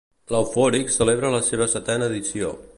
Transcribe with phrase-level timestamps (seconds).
[0.35, 2.55] L'Eufònic celebra la seva setena edició.